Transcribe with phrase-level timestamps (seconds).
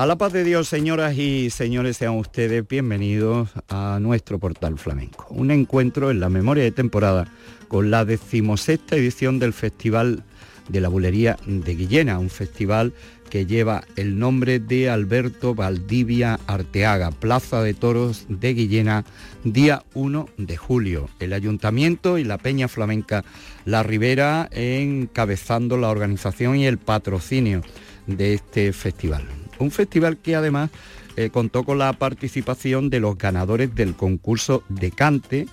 [0.00, 5.26] A la paz de Dios, señoras y señores, sean ustedes bienvenidos a nuestro portal flamenco.
[5.28, 7.30] Un encuentro en la memoria de temporada
[7.68, 10.24] con la decimosexta edición del Festival
[10.70, 12.94] de la Bulería de Guillena, un festival
[13.28, 19.04] que lleva el nombre de Alberto Valdivia Arteaga, Plaza de Toros de Guillena,
[19.44, 21.10] día 1 de julio.
[21.18, 23.22] El ayuntamiento y la Peña Flamenca
[23.66, 27.60] La Ribera encabezando la organización y el patrocinio
[28.06, 29.39] de este festival.
[29.60, 30.70] Un festival que además
[31.16, 35.46] eh, contó con la participación de los ganadores del concurso de cante.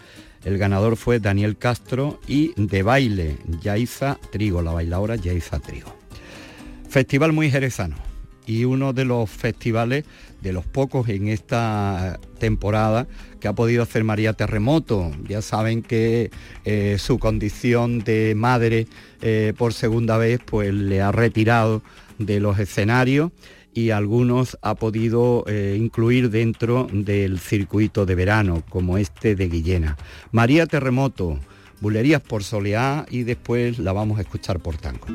[0.45, 5.93] El ganador fue Daniel Castro y de baile, Yaiza Trigo, la bailadora Yaiza Trigo.
[6.89, 7.97] Festival muy jerezano
[8.45, 10.05] y uno de los festivales
[10.41, 13.07] de los pocos en esta temporada
[13.41, 15.11] que ha podido hacer María Terremoto.
[15.27, 16.31] Ya saben que
[16.63, 18.87] eh, su condición de madre
[19.21, 21.81] eh, por segunda vez pues le ha retirado
[22.19, 23.31] de los escenarios
[23.77, 29.97] y algunos ha podido eh, incluir dentro del circuito de verano, como este de Guillena.
[30.31, 31.37] María Terremoto,
[31.79, 35.05] Bulerías por Soleá y después la vamos a escuchar por tango.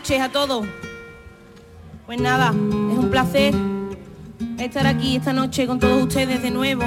[0.00, 0.66] Noches a todos.
[2.06, 3.54] Pues nada, es un placer
[4.58, 6.84] estar aquí esta noche con todos ustedes de nuevo.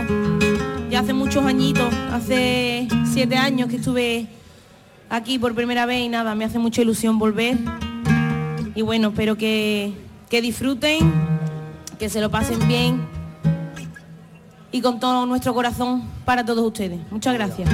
[0.89, 4.25] Ya hace muchos añitos, hace siete años que estuve
[5.11, 7.59] aquí por primera vez y nada, me hace mucha ilusión volver.
[8.73, 9.93] Y bueno, espero que,
[10.27, 11.13] que disfruten,
[11.99, 12.99] que se lo pasen bien
[14.71, 16.99] y con todo nuestro corazón para todos ustedes.
[17.11, 17.69] Muchas gracias.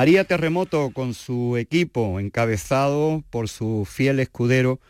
[0.00, 4.80] María Terremoto con su equipo, encabezado por su fiel escudero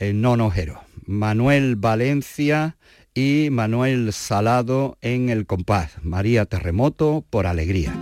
[0.00, 2.76] eh, el Nonojero, Manuel Valencia
[3.14, 7.94] y Manuel Salado en el compás, María Terremoto por Alegría.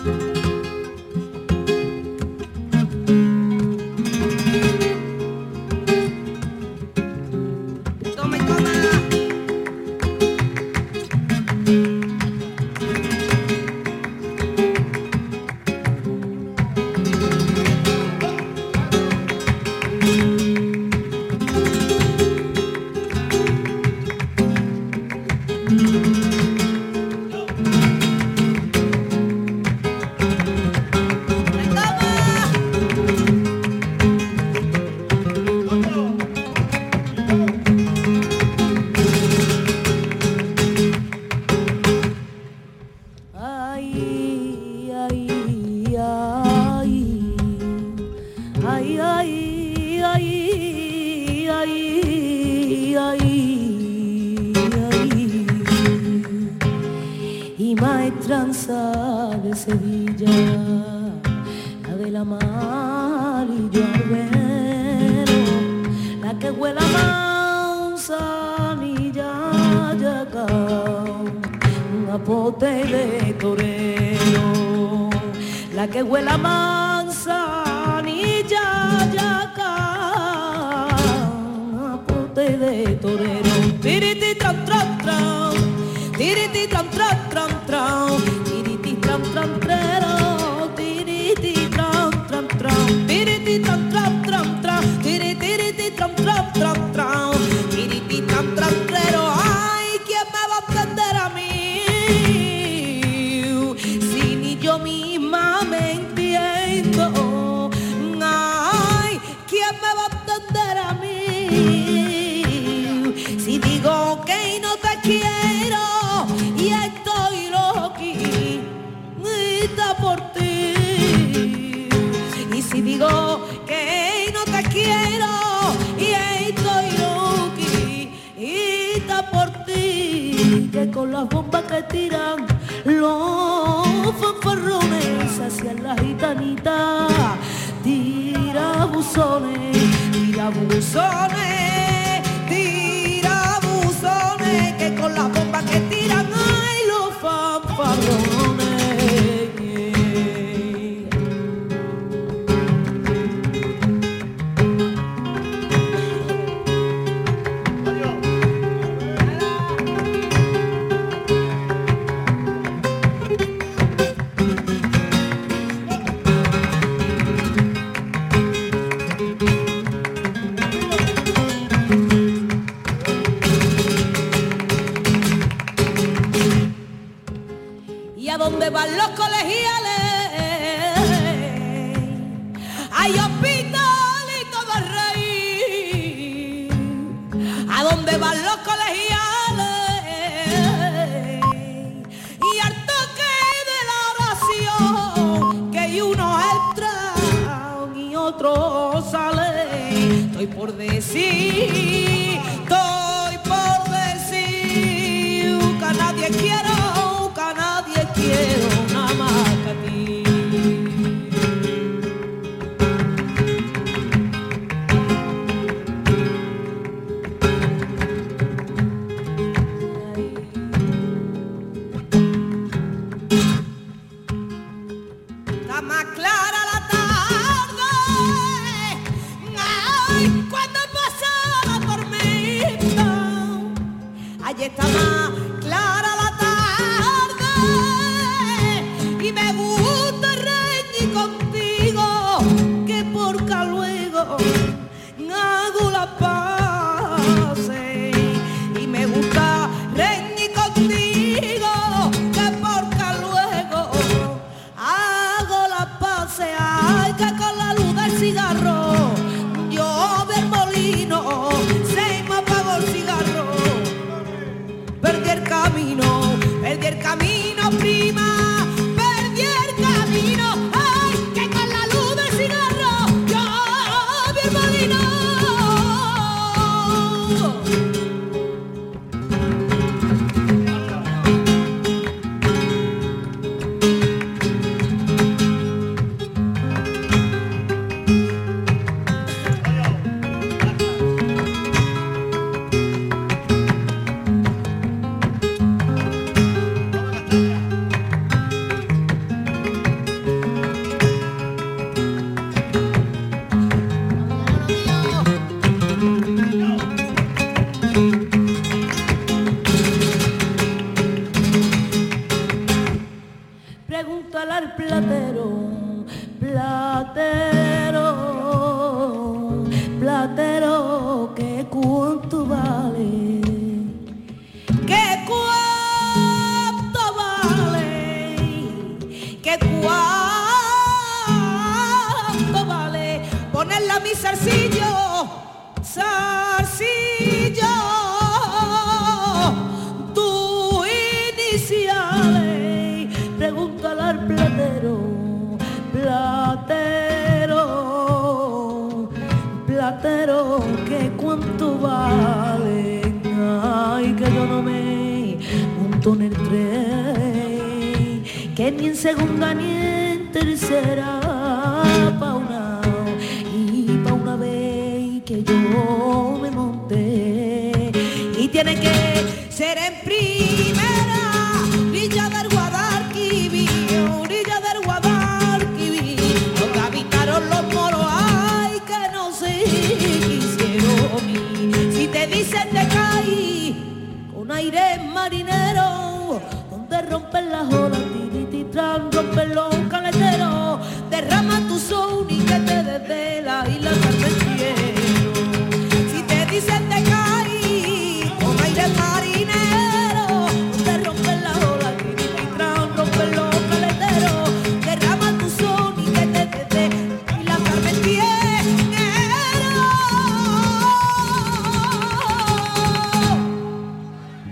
[198.36, 200.26] otro sale.
[200.26, 206.65] Estoy por decir, estoy por decir que nadie quiere.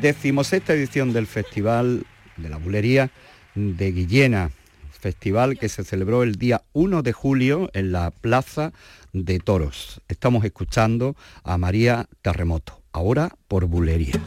[0.05, 2.05] decimosexta edición del Festival
[2.37, 3.11] de la Bulería
[3.55, 4.51] de Guillena,
[5.01, 8.75] festival que se celebró el día 1 de julio en la Plaza
[9.15, 10.03] de Toros.
[10.09, 14.21] Estamos escuchando a María Terremoto, ahora por Bulería.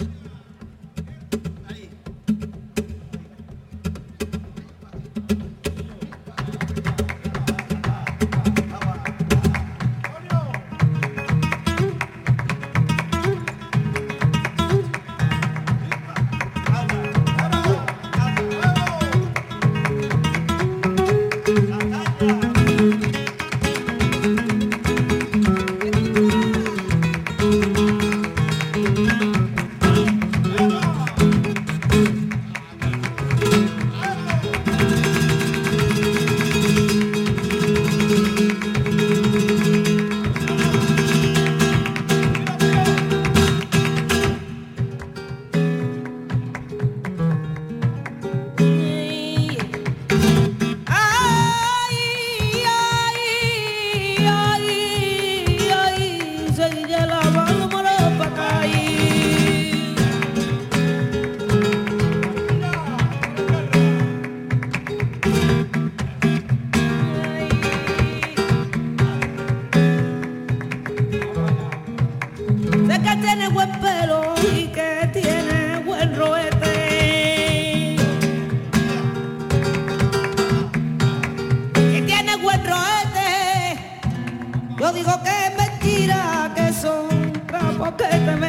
[87.92, 88.47] pocket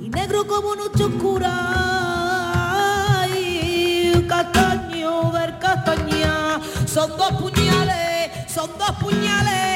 [0.00, 1.52] y negro como noche oscura.
[3.34, 6.60] Y castaño ver castaña.
[6.86, 8.06] Son dos puñales
[8.56, 9.75] son dos puñales.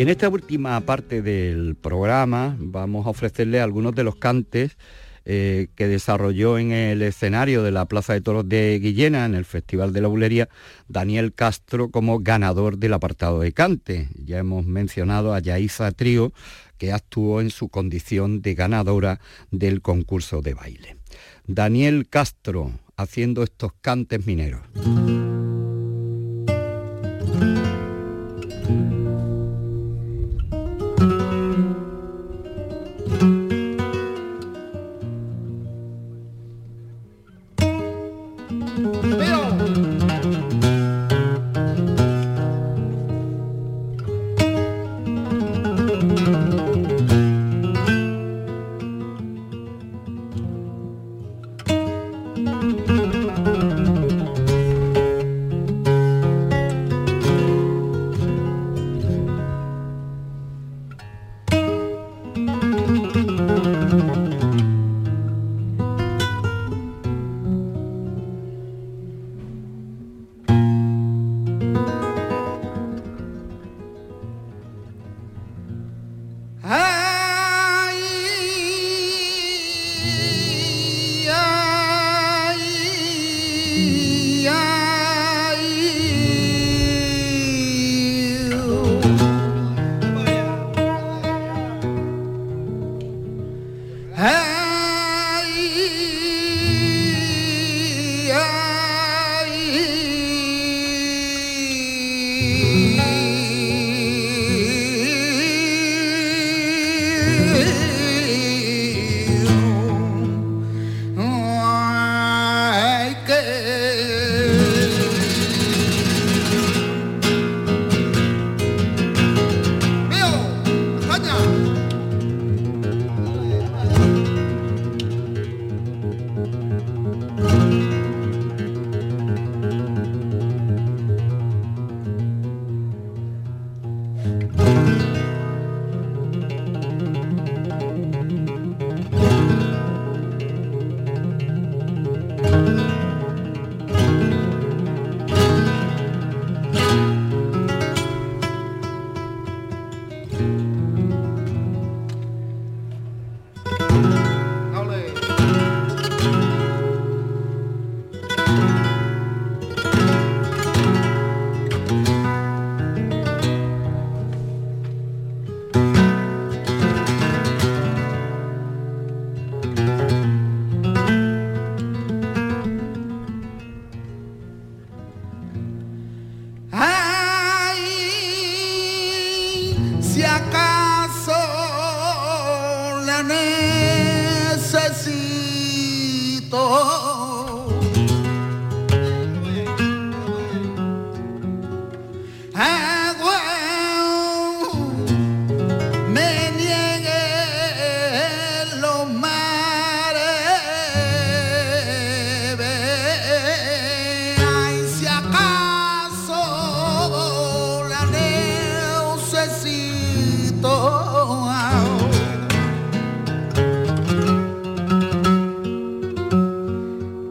[0.00, 4.78] En esta última parte del programa vamos a ofrecerle algunos de los cantes
[5.26, 9.44] eh, que desarrolló en el escenario de la Plaza de Toros de Guillena, en el
[9.44, 10.48] Festival de la Bulería,
[10.88, 14.08] Daniel Castro como ganador del apartado de cante.
[14.14, 16.32] Ya hemos mencionado a Yaiza Trío,
[16.78, 19.20] que actuó en su condición de ganadora
[19.50, 20.96] del concurso de baile.
[21.46, 24.62] Daniel Castro haciendo estos cantes mineros.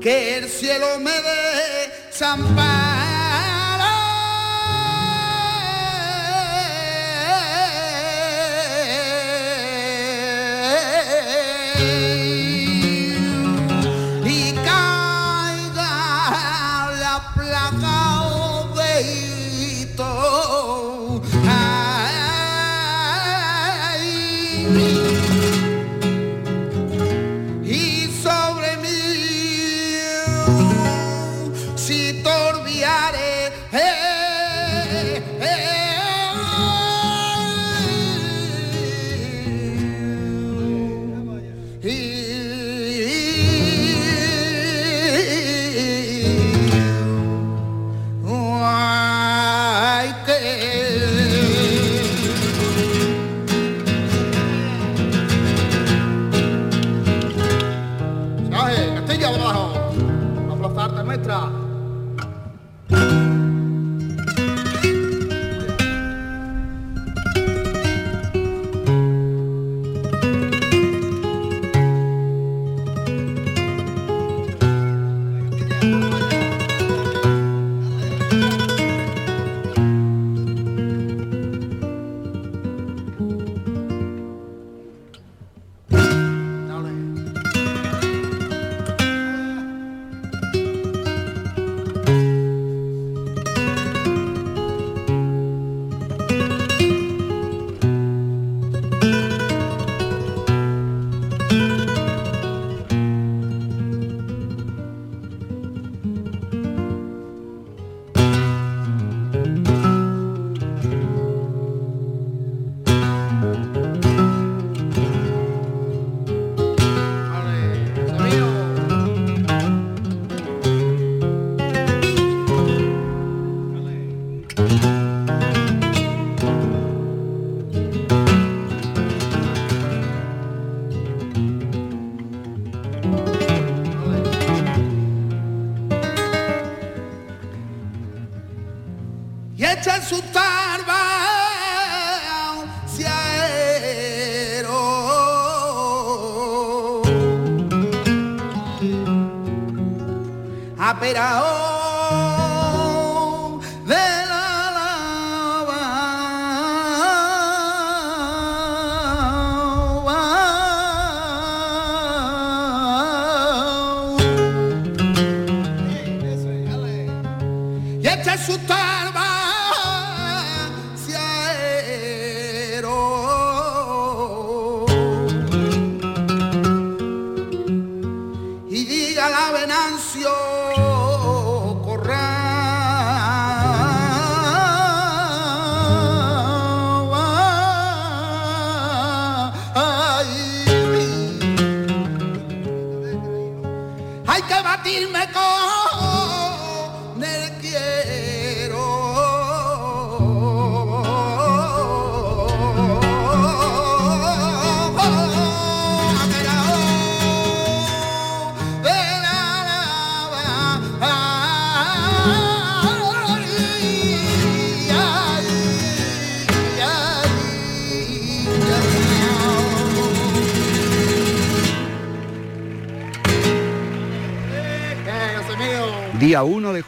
[0.02, 1.92] Que el cielo me dé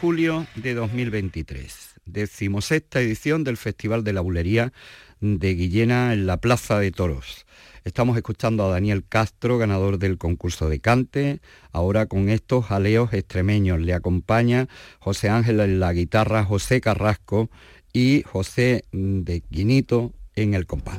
[0.02, 4.72] julio de 2023, decimosexta edición del Festival de la Bulería
[5.20, 7.46] de Guillena en la Plaza de Toros.
[7.84, 11.40] Estamos escuchando a Daniel Castro, ganador del concurso de cante,
[11.70, 13.78] ahora con estos jaleos extremeños.
[13.78, 14.66] Le acompaña
[14.98, 17.48] José Ángel en la guitarra, José Carrasco
[17.92, 20.98] y José de Quinito en el compás.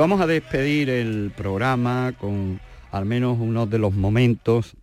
[0.00, 2.58] Vamos a despedir el programa con
[2.90, 4.74] al menos uno de los momentos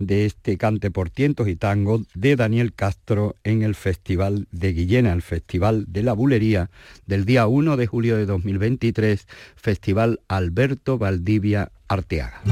[0.00, 5.12] de este cante por tientos y tango de Daniel Castro en el Festival de Guillena,
[5.12, 6.70] el Festival de la Bulería
[7.06, 12.42] del día 1 de julio de 2023, Festival Alberto Valdivia Arteaga.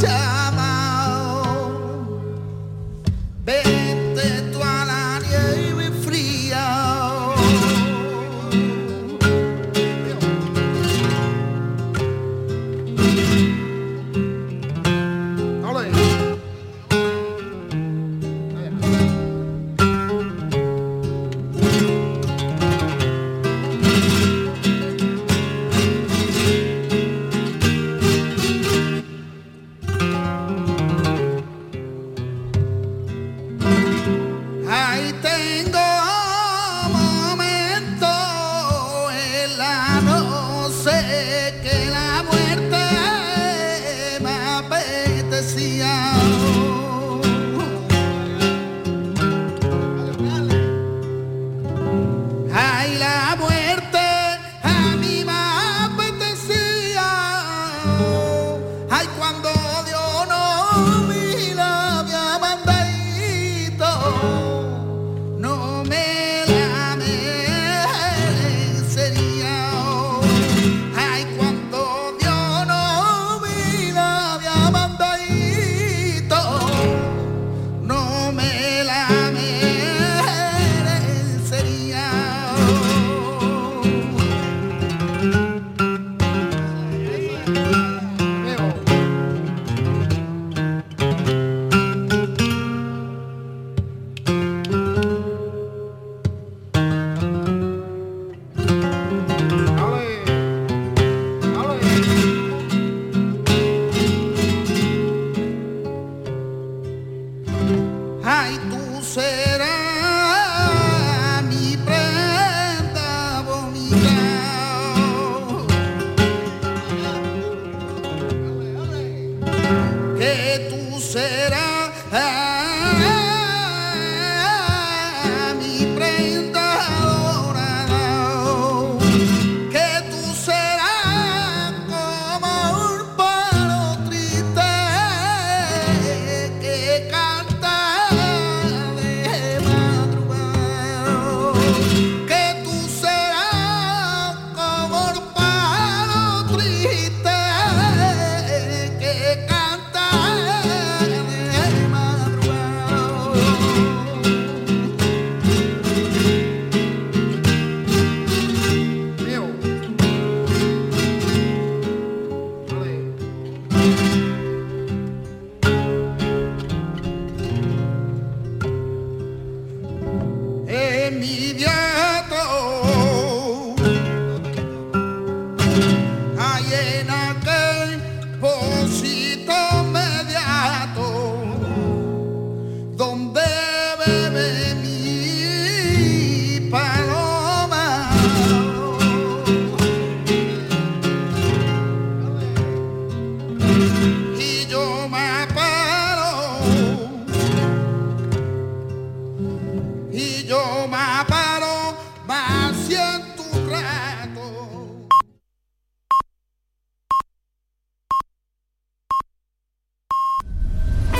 [0.00, 0.29] time.